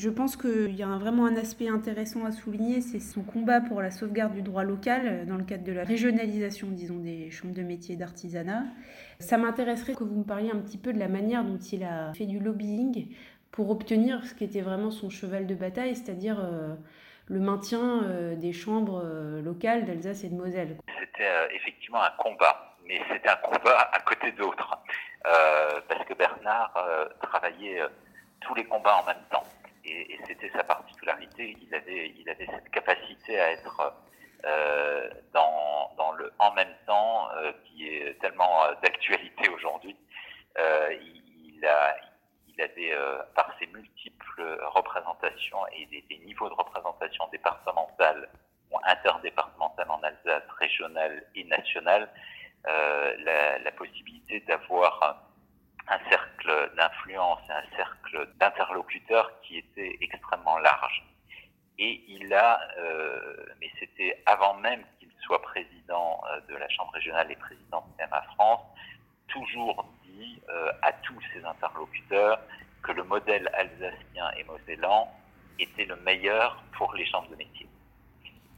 Je 0.00 0.08
pense 0.08 0.34
qu'il 0.34 0.74
y 0.74 0.82
a 0.82 0.86
vraiment 0.86 1.26
un 1.26 1.36
aspect 1.36 1.68
intéressant 1.68 2.24
à 2.24 2.32
souligner, 2.32 2.80
c'est 2.80 3.00
son 3.00 3.22
combat 3.22 3.60
pour 3.60 3.82
la 3.82 3.90
sauvegarde 3.90 4.32
du 4.32 4.40
droit 4.40 4.64
local 4.64 5.02
euh, 5.04 5.24
dans 5.26 5.36
le 5.36 5.44
cadre 5.44 5.62
de 5.62 5.72
la 5.72 5.84
régionalisation, 5.84 6.68
disons, 6.70 6.96
des 6.96 7.30
chambres 7.30 7.52
de 7.54 7.60
métiers 7.60 7.96
d'artisanat. 7.96 8.62
Ça 9.18 9.36
m'intéresserait 9.36 9.92
que 9.92 10.02
vous 10.02 10.16
me 10.20 10.24
parliez 10.24 10.50
un 10.50 10.56
petit 10.56 10.78
peu 10.78 10.94
de 10.94 10.98
la 10.98 11.08
manière 11.08 11.44
dont 11.44 11.58
il 11.58 11.84
a 11.84 12.14
fait 12.14 12.24
du 12.24 12.38
lobbying 12.38 13.14
pour 13.50 13.68
obtenir 13.68 14.24
ce 14.24 14.32
qui 14.32 14.44
était 14.44 14.62
vraiment 14.62 14.90
son 14.90 15.10
cheval 15.10 15.46
de 15.46 15.54
bataille, 15.54 15.94
c'est-à-dire 15.94 16.40
euh, 16.40 16.74
le 17.26 17.40
maintien 17.40 18.02
euh, 18.04 18.36
des 18.36 18.54
chambres 18.54 19.04
locales 19.44 19.84
d'Alsace 19.84 20.24
et 20.24 20.30
de 20.30 20.34
Moselle. 20.34 20.78
C'était 20.98 21.28
effectivement 21.54 22.02
un 22.02 22.12
combat, 22.16 22.74
mais 22.86 23.02
c'était 23.12 23.28
un 23.28 23.36
combat 23.36 23.90
à 23.92 24.00
côté 24.00 24.32
d'autres, 24.32 24.78
parce 25.24 26.06
que 26.08 26.14
Bernard 26.14 26.72
travaillait 27.20 27.82
tous 28.40 28.54
les 28.54 28.64
combats 28.64 29.02
en 29.02 29.06
même 29.06 29.22
temps, 29.30 29.44
et, 29.84 30.14
et 30.14 30.20
c'était 30.26 30.50
sa 30.50 30.64
particularité. 30.64 31.56
Il 31.60 31.74
avait, 31.74 32.12
il 32.16 32.28
avait 32.28 32.46
cette 32.46 32.70
capacité 32.70 33.40
à 33.40 33.52
être 33.52 33.92
euh, 34.44 35.10
dans, 35.32 35.92
dans 35.96 36.12
le 36.12 36.32
en 36.38 36.52
même 36.52 36.74
temps, 36.86 37.28
euh, 37.36 37.52
qui 37.64 37.88
est 37.88 38.18
tellement 38.20 38.64
euh, 38.64 38.74
d'actualité 38.82 39.48
aujourd'hui. 39.50 39.96
Euh, 40.58 40.92
il, 41.00 41.56
il 41.56 41.66
a, 41.66 41.96
il 42.48 42.60
avait, 42.62 42.92
euh, 42.92 43.22
par 43.34 43.54
ses 43.58 43.66
multiples 43.66 44.58
représentations 44.74 45.66
et 45.68 45.86
des, 45.86 46.02
des 46.08 46.18
niveaux 46.24 46.48
de 46.48 46.54
représentation 46.54 47.26
départementale 47.30 48.28
ou 48.70 48.78
interdépartementale 48.84 49.90
en 49.90 50.02
Alsace, 50.02 50.48
régionale 50.58 51.24
et 51.34 51.44
nationale, 51.44 52.08
la, 52.64 53.58
la 53.58 53.72
possibilité 53.72 54.40
d'avoir 54.40 55.29
cercle 56.90 57.08
d'influence 57.08 57.40
et 57.48 57.52
un 57.52 57.76
cercle 57.76 58.28
d'interlocuteurs 58.38 59.30
qui 59.42 59.58
était 59.58 59.98
extrêmement 60.00 60.58
large. 60.58 61.04
Et 61.78 62.04
il 62.08 62.32
a, 62.34 62.60
euh, 62.78 63.46
mais 63.60 63.70
c'était 63.78 64.22
avant 64.26 64.54
même 64.54 64.82
qu'il 64.98 65.10
soit 65.20 65.40
président 65.42 66.20
euh, 66.30 66.40
de 66.48 66.56
la 66.56 66.68
Chambre 66.68 66.92
régionale 66.92 67.30
et 67.30 67.36
président 67.36 67.82
de 67.82 68.04
CMA 68.04 68.22
France, 68.34 68.60
toujours 69.28 69.86
dit 70.04 70.40
euh, 70.48 70.72
à 70.82 70.92
tous 70.92 71.20
ses 71.32 71.44
interlocuteurs 71.44 72.40
que 72.82 72.92
le 72.92 73.04
modèle 73.04 73.48
alsacien 73.54 74.30
et 74.36 74.44
mosellan 74.44 75.08
était 75.58 75.84
le 75.84 75.96
meilleur 75.96 76.62
pour 76.72 76.92
les 76.94 77.06
chambres 77.06 77.30
de 77.30 77.36
métier. 77.36 77.68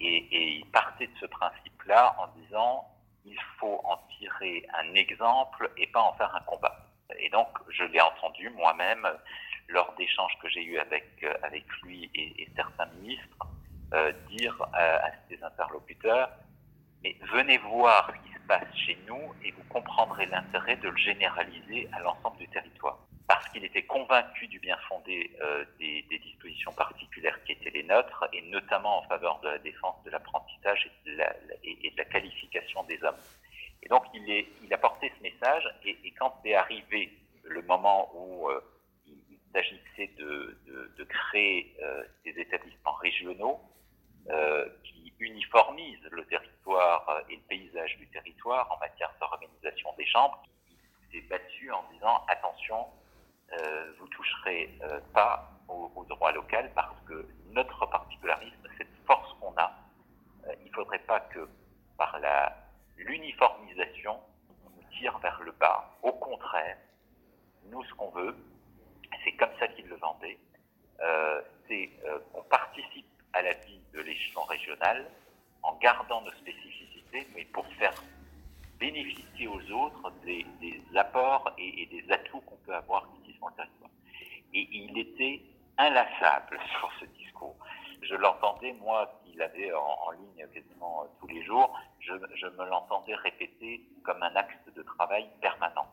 Et 0.00 0.58
il 0.58 0.66
partait 0.66 1.08
de 1.08 1.16
ce 1.20 1.26
principe-là 1.26 2.14
en 2.18 2.28
disant 2.40 2.86
il 3.24 3.38
faut 3.58 3.80
en 3.84 3.96
tirer 4.16 4.64
un 4.74 4.94
exemple 4.94 5.70
et 5.76 5.88
pas 5.88 6.02
en 6.02 6.12
faire 6.14 6.34
un 6.36 6.40
combat. 6.40 6.87
Et 7.18 7.30
donc, 7.30 7.48
je 7.68 7.84
l'ai 7.84 8.00
entendu 8.00 8.50
moi-même 8.50 9.06
lors 9.68 9.94
d'échanges 9.96 10.32
que 10.42 10.48
j'ai 10.48 10.64
eus 10.64 10.78
avec, 10.78 11.08
euh, 11.22 11.34
avec 11.42 11.64
lui 11.82 12.10
et, 12.14 12.48
certains 12.56 12.86
ministres 12.86 13.46
euh, 13.94 14.12
dire 14.28 14.56
à, 14.72 15.10
ses 15.28 15.42
interlocuteurs 15.42 16.30
mais 17.02 17.16
venez 17.32 17.58
voir 17.58 18.10
ce 18.12 18.28
qui 18.28 18.34
se 18.34 18.46
passe 18.48 18.74
chez 18.74 18.98
nous 19.06 19.32
et 19.44 19.52
vous 19.52 19.62
comprendrez 19.68 20.26
l'intérêt 20.26 20.76
de 20.76 20.88
le 20.88 20.96
généraliser 20.96 21.88
à 21.92 22.00
l'ensemble 22.00 22.38
du 22.38 22.48
territoire. 22.48 22.98
Parce 23.28 23.48
qu'il 23.50 23.64
était 23.64 23.84
convaincu 23.84 24.48
du 24.48 24.58
bien 24.58 24.76
fondé 24.88 25.30
euh, 25.42 25.64
des, 25.78 26.04
dispositions 26.10 26.72
particulières 26.72 27.38
qui 27.44 27.52
étaient 27.52 27.70
les 27.70 27.84
nôtres, 27.84 28.26
et 28.32 28.42
notamment 28.50 28.98
en 28.98 29.02
faveur 29.02 29.38
de 29.40 29.48
la 29.48 29.58
défense 29.58 30.02
de 30.04 30.10
l'apprentissage 30.10 30.90
et 31.06 31.90
de 31.90 31.96
la 31.96 32.04
qualification 32.06 32.82
des 32.84 33.02
hommes. 33.04 33.18
Et 33.82 33.88
donc 33.88 34.04
il, 34.14 34.30
est, 34.30 34.46
il 34.62 34.72
a 34.72 34.78
porté 34.78 35.12
ce 35.16 35.22
message, 35.22 35.64
et, 35.84 35.96
et 36.04 36.10
quand 36.12 36.34
est 36.44 36.54
arrivé 36.54 37.12
le 37.44 37.62
moment 37.62 38.10
où 38.14 38.48
euh, 38.50 38.60
il, 39.06 39.38
s'agissait 39.52 40.12
de, 40.18 40.58
de, 40.66 40.92
de 40.98 41.04
créer 41.04 41.74
euh, 41.82 42.04
des 42.24 42.38
établissements 42.38 42.92
régionaux 42.94 43.60
euh, 44.30 44.68
qui 44.84 45.14
uniformisent 45.20 46.06
le 46.10 46.24
territoire 46.26 47.08
euh, 47.08 47.22
et 47.30 47.36
le 47.36 47.42
paysage 47.48 47.96
du 47.96 48.06
territoire 48.08 48.70
en 48.70 48.78
matière 48.78 49.10
d'organisation 49.20 49.88
des 49.96 50.06
chambres, 50.06 50.42
il 51.12 51.20
s'est 51.20 51.26
battu 51.28 51.70
en 51.72 51.82
disant 51.92 52.24
attention, 52.28 52.86
euh, 53.58 53.92
vous 53.98 54.08
toucherez 54.08 54.78
euh, 54.82 55.00
pas 55.14 55.50
au, 55.68 55.90
au 55.96 56.04
droit 56.04 56.30
local 56.32 56.70
parce 56.74 57.00
que 57.06 57.26
notre 57.52 57.86
particularisme, 57.86 58.68
cette 58.76 58.94
force 59.06 59.32
qu'on 59.40 59.54
a, 59.56 59.72
il 60.60 60.68
ne 60.68 60.72
faudrait 60.74 60.98
pas 61.00 61.20
que 61.20 61.48
par 61.96 62.18
la 62.20 62.54
l'uniformisation, 62.98 64.18
on 64.66 64.70
nous 64.70 64.98
tire 64.98 65.18
vers 65.18 65.40
le 65.42 65.52
bas. 65.52 65.96
Au 66.02 66.12
contraire, 66.12 66.76
nous, 67.66 67.82
ce 67.84 67.94
qu'on 67.94 68.10
veut, 68.10 68.36
c'est 69.24 69.32
comme 69.32 69.50
ça 69.58 69.68
qu'il 69.68 69.86
le 69.86 69.96
vendait, 69.96 70.38
euh, 71.00 71.40
c'est 71.68 71.90
euh, 72.04 72.18
qu'on 72.32 72.42
participe 72.42 73.06
à 73.32 73.42
la 73.42 73.52
vie 73.54 73.80
de 73.92 74.00
l'échelon 74.00 74.42
régional 74.42 75.06
en 75.62 75.74
gardant 75.76 76.22
nos 76.22 76.32
spécificités, 76.32 77.26
mais 77.34 77.44
pour 77.46 77.66
faire 77.74 77.94
bénéficier 78.78 79.48
aux 79.48 79.70
autres 79.72 80.10
des, 80.24 80.46
des 80.60 80.80
apports 80.96 81.52
et, 81.58 81.82
et 81.82 81.86
des 81.86 82.10
atouts 82.12 82.40
qu'on 82.40 82.56
peut 82.56 82.74
avoir 82.74 83.08
ici 83.20 83.36
sur 83.36 83.48
le 83.48 83.54
territoire. 83.54 83.90
Et 84.54 84.68
il 84.72 84.98
était 84.98 85.42
inlassable 85.76 86.58
sur 86.78 86.90
ce 87.00 87.04
discours. 87.06 87.56
Je 88.02 88.14
l'entendais, 88.14 88.72
moi, 88.74 89.17
qu'il 89.28 89.42
avait 89.42 89.72
en, 89.72 90.10
ligne 90.12 90.46
quasiment 90.52 91.02
euh, 91.02 91.06
tous 91.20 91.26
les 91.28 91.42
jours, 91.44 91.78
je, 92.00 92.12
me 92.12 92.68
l'entendais 92.68 93.14
répéter 93.14 93.82
comme 94.04 94.22
un 94.22 94.34
axe 94.34 94.56
de 94.74 94.82
travail 94.82 95.28
permanent. 95.40 95.86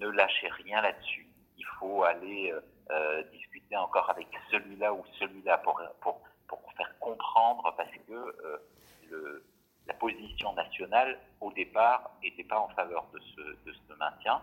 Ne 0.00 0.08
lâchez 0.08 0.48
rien 0.48 0.80
là-dessus. 0.80 1.26
Il 1.56 1.66
faut 1.78 2.04
aller 2.04 2.52
euh, 2.52 2.60
euh, 2.90 3.22
discuter 3.32 3.76
encore 3.76 4.08
avec 4.10 4.28
celui-là 4.50 4.92
ou 4.92 5.04
celui-là 5.18 5.58
pour, 5.58 5.80
pour, 6.00 6.20
pour 6.46 6.72
faire 6.76 6.98
comprendre 6.98 7.74
parce 7.76 7.90
que 8.06 9.42
la 9.86 9.94
position 9.94 10.52
nationale, 10.52 11.18
au 11.40 11.50
départ, 11.52 12.10
n'était 12.22 12.44
pas 12.44 12.58
en 12.58 12.68
faveur 12.68 13.06
de 13.12 13.18
ce, 13.20 13.40
de 13.64 13.72
ce 13.72 13.94
maintien. 13.94 14.42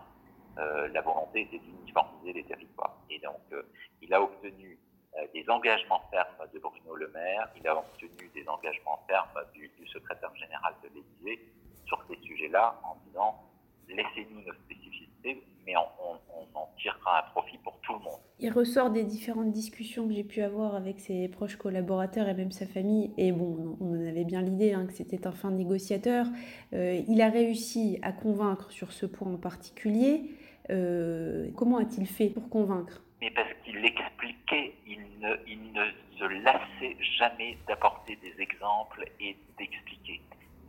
La 0.56 1.00
volonté 1.02 1.42
était 1.42 1.58
d'uniformiser 1.58 2.32
les 2.32 2.44
territoires. 2.44 2.96
Et 3.10 3.20
donc, 3.20 3.40
il 4.02 4.12
a 4.12 4.20
obtenu 4.20 4.76
engagements 5.48 6.02
fermes 6.10 6.48
de 6.52 6.58
Bruno 6.58 6.94
Le 6.94 7.08
Maire, 7.08 7.48
il 7.58 7.66
a 7.66 7.76
obtenu 7.76 8.30
des 8.34 8.48
engagements 8.48 9.00
fermes 9.08 9.40
du, 9.54 9.70
du 9.78 9.86
secrétaire 9.88 10.34
général 10.36 10.74
de 10.82 10.88
l'Élysée 10.94 11.44
sur 11.84 12.04
ces 12.08 12.16
sujets-là 12.26 12.80
en 12.84 12.96
disant 13.06 13.42
laissez-nous 13.88 14.40
nos 14.40 14.54
spécificités, 14.54 15.44
mais 15.64 15.76
on, 15.76 15.86
on, 16.04 16.16
on 16.54 16.58
en 16.58 16.68
tirera 16.76 17.20
un 17.20 17.30
profit 17.30 17.58
pour 17.58 17.78
tout 17.80 17.92
le 17.92 18.00
monde. 18.00 18.18
Il 18.40 18.52
ressort 18.52 18.90
des 18.90 19.04
différentes 19.04 19.52
discussions 19.52 20.06
que 20.08 20.12
j'ai 20.12 20.24
pu 20.24 20.42
avoir 20.42 20.74
avec 20.74 20.98
ses 21.00 21.28
proches 21.28 21.56
collaborateurs 21.56 22.28
et 22.28 22.34
même 22.34 22.50
sa 22.50 22.66
famille, 22.66 23.12
et 23.16 23.32
bon, 23.32 23.76
on 23.80 23.90
en 23.90 24.06
avait 24.06 24.24
bien 24.24 24.42
l'idée 24.42 24.72
hein, 24.72 24.86
que 24.86 24.92
c'était 24.92 25.26
un 25.26 25.32
fin 25.32 25.50
négociateur. 25.52 26.26
Euh, 26.72 27.00
il 27.08 27.22
a 27.22 27.30
réussi 27.30 27.98
à 28.02 28.12
convaincre 28.12 28.70
sur 28.72 28.92
ce 28.92 29.06
point 29.06 29.32
en 29.32 29.38
particulier. 29.38 30.32
Euh, 30.70 31.48
comment 31.56 31.78
a-t-il 31.78 32.06
fait 32.06 32.28
pour 32.28 32.50
convaincre? 32.50 33.02
Mais 33.20 33.30
parce 33.30 33.48
qu'il 33.64 33.82
expliquait, 33.84 34.74
il 35.46 35.72
ne 35.72 35.84
se 36.18 36.24
lassait 36.24 36.96
jamais 37.18 37.58
d'apporter 37.66 38.16
des 38.16 38.34
exemples 38.40 39.04
et 39.20 39.36
d'expliquer. 39.58 40.20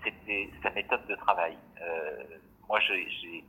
C'était 0.03 0.49
sa 0.63 0.69
méthode 0.71 1.05
de 1.07 1.15
travail. 1.15 1.57
Euh, 1.81 2.23
moi, 2.67 2.79
j'ai- 2.79 3.43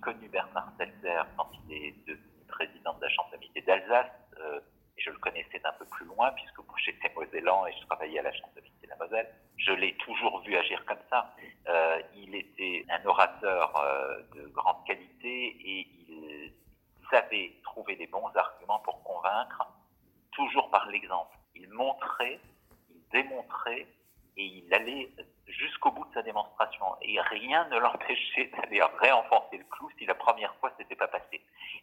connu 0.00 0.28
Bernard 0.28 0.70
Seltzer 0.78 1.22
quand 1.36 1.50
il 1.68 1.74
est 1.74 1.94
devenu 2.06 2.22
président 2.48 2.94
de 2.94 3.02
la 3.02 3.08
Chambre 3.10 3.30
d'amitié 3.30 3.60
d'Alsace, 3.62 4.10
euh, 4.40 4.60
je 4.96 5.10
le 5.10 5.18
connaissais 5.18 5.58
d'un 5.58 5.72
peu 5.72 5.84
plus 5.86 6.06
loin, 6.06 6.30
puisque 6.32 6.58
j'étais 6.84 7.12
mosellan 7.14 7.66
et 7.66 7.72
je 7.72 7.86
travaillais 7.86 8.18
à 8.20 8.22
la 8.22 8.32
Chambre 8.32 8.52
d'amitié 8.54 8.78
de 8.84 8.88
la 8.88 8.96
Moselle. 8.96 9.28
Je 9.56 9.72
l'ai 9.72 9.94
toujours 9.96 10.40
vu 10.42 10.56
agir 10.56 10.84
comme 10.86 11.02
ça. 11.10 11.34
Euh, 11.68 12.00
il 12.16 12.34
était 12.34 12.84
un 12.88 13.04
orateur 13.06 13.72
de 14.34 14.46
grande 14.48 14.84
qualité 14.86 15.56
et 15.64 15.88
il 16.08 16.52
savait 17.10 17.52
trouver 17.64 17.96
des 17.96 18.06
bons 18.06 18.30
arguments 18.34 18.80
pour 18.80 19.02
convaincre, 19.02 19.66
toujours 20.38 20.70
par 20.70 20.88
l'exemple. 20.88 21.36
Il 21.56 21.68
montrait, 21.70 22.38
il 22.90 23.02
démontrait 23.12 23.86
et 24.36 24.44
il 24.44 24.72
allait 24.72 25.10
jusqu'au 25.48 25.90
bout 25.90 26.04
de 26.06 26.14
sa 26.14 26.22
démonstration. 26.22 26.86
Et 27.02 27.20
rien 27.20 27.66
ne 27.68 27.78
l'empêchait 27.78 28.46
d'aller 28.56 28.80
réenfoncer 29.00 29.58
le 29.58 29.64
clou 29.64 29.90
si 29.98 30.06
la 30.06 30.14
première 30.14 30.54
fois 30.56 30.72
c'était 30.78 30.94
pas 30.94 31.08
passé. 31.08 31.42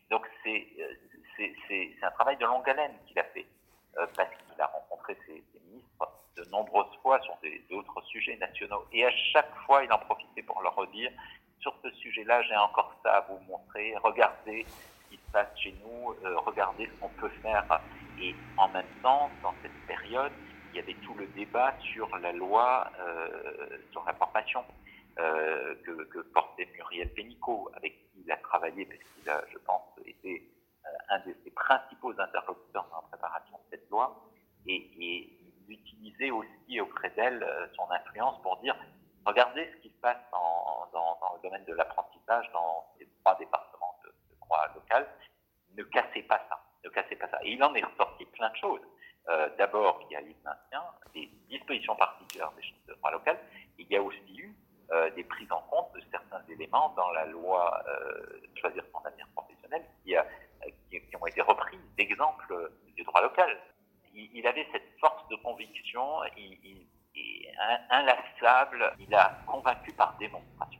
Donc 0.09 0.25
c'est 0.43 0.67
euh, 0.79 0.95
c'est 1.67 1.91
un 2.01 2.11
travail 2.11 2.37
de 2.37 2.45
longue 2.45 2.67
haleine 2.69 2.93
qu'il 3.07 3.19
a 3.19 3.25
fait, 3.25 3.45
euh, 3.97 4.07
parce 4.15 4.29
qu'il 4.29 4.61
a 4.61 4.67
rencontré 4.67 5.17
ses, 5.25 5.43
ministres 5.59 6.07
de 6.37 6.45
nombreuses 6.45 6.95
fois 7.01 7.19
sur 7.21 7.37
d'autres 7.69 8.01
sujets 8.03 8.37
nationaux. 8.37 8.85
Et 8.93 9.05
à 9.05 9.11
chaque 9.33 9.53
fois, 9.65 9.83
il 9.83 9.91
en 9.91 9.99
profitait 9.99 10.43
pour 10.43 10.61
leur 10.61 10.75
redire, 10.75 11.11
sur 11.59 11.75
ce 11.83 11.91
sujet-là, 11.91 12.41
j'ai 12.43 12.55
encore 12.55 12.93
ça 13.03 13.17
à 13.17 13.21
vous 13.21 13.39
montrer, 13.39 13.95
regardez 14.01 14.65
chez 15.55 15.75
nous, 15.83 16.11
euh, 16.11 16.37
regardez 16.39 16.85
ce 16.85 16.99
qu'on 16.99 17.09
peut 17.09 17.31
faire. 17.41 17.81
Et 18.19 18.35
en 18.57 18.69
même 18.69 18.87
temps, 19.01 19.29
dans 19.43 19.53
cette 19.61 19.87
période, 19.87 20.31
il 20.75 20.79
y 20.79 20.79
avait 20.81 20.93
tout 21.05 21.13
le 21.13 21.25
débat 21.27 21.73
sur 21.93 22.17
la 22.17 22.33
loi 22.33 22.91
euh, 22.99 23.77
sur 23.91 24.03
la 24.05 24.13
formation 24.13 24.63
euh, 25.19 25.73
que, 25.85 26.19
portait 26.33 26.67
Muriel 26.73 27.13
Pénicaud, 27.13 27.69
avec 27.75 27.93
qui 28.11 28.23
il 28.25 28.31
a 28.31 28.37
travaillé, 28.37 28.85
parce 28.85 28.99
qu'il 28.99 29.29
a, 29.29 29.41
je 29.51 29.57
pense, 29.59 29.83
été 30.05 30.51
euh, 30.85 30.89
un 31.09 31.19
des 31.19 31.33
ses 31.45 31.51
principaux 31.51 32.11
interlocuteurs 32.19 32.87
dans 32.91 32.97
la 32.97 33.07
préparation 33.07 33.55
de 33.57 33.63
cette 33.77 33.89
loi, 33.89 34.21
et, 34.67 34.75
et 34.75 35.39
il 35.67 35.73
utilisait 35.73 36.31
aussi 36.31 36.81
auprès 36.81 37.09
d'elle 37.11 37.45
son 37.75 37.89
influence 37.91 38.41
pour 38.41 38.57
dire 38.57 38.75
regardez 39.25 39.71
ce 39.75 39.81
qui 39.81 39.89
se 39.89 40.01
passe 40.01 40.17
dans, 40.31 40.89
le 41.35 41.41
domaine 41.41 41.65
de 41.65 41.73
l'apprentissage 41.73 42.49
dans 42.51 42.85
ces 42.97 43.07
trois 43.21 43.37
départements 43.37 43.55
de, 43.55 43.63
de 43.63 43.64
local, 44.73 45.07
ne 45.77 45.83
cassez 45.83 46.23
pas 46.23 46.41
ça, 46.49 46.59
ne 46.83 46.89
cassez 46.89 47.15
pas 47.15 47.27
ça. 47.29 47.39
Et 47.43 47.53
il 47.53 47.63
en 47.63 47.73
est 47.75 47.83
ressorti 47.83 48.25
plein 48.25 48.49
de 48.49 48.55
choses. 48.55 48.81
Euh, 49.29 49.49
D'abord, 49.57 49.99
il 50.09 50.13
y 50.13 50.15
a 50.15 50.21
eu 50.21 50.35
maintien 50.43 50.83
des 51.13 51.29
dispositions 51.49 51.95
particulières 51.95 52.51
des 52.51 52.63
chambres 52.63 52.81
de 52.87 52.93
droit 52.93 53.11
local. 53.11 53.39
Il 53.77 53.87
y 53.87 53.97
a 53.97 54.01
aussi 54.01 54.37
eu 54.37 54.55
euh, 54.91 55.09
des 55.11 55.23
prises 55.23 55.51
en 55.51 55.61
compte 55.61 55.93
de 55.93 56.01
certains 56.11 56.43
éléments 56.49 56.93
dans 56.95 57.09
la 57.11 57.25
loi 57.25 57.83
euh, 57.87 58.41
Choisir 58.55 58.83
son 58.91 58.99
avenir 59.05 59.27
professionnel 59.35 59.83
qui, 60.03 60.15
ont 61.19 61.25
été 61.25 61.41
repris 61.41 61.77
d'exemples 61.97 62.71
du 62.95 63.03
droit 63.03 63.21
local. 63.21 63.57
Il, 64.13 64.47
avait 64.47 64.67
cette 64.71 64.97
force 64.99 65.27
de 65.27 65.35
conviction 65.37 66.23
il, 66.37 66.57
il, 66.63 66.87
inlassable. 67.89 68.93
Il 68.99 69.13
a 69.13 69.37
convaincu 69.45 69.91
par 69.93 70.15
démonstration. 70.17 70.79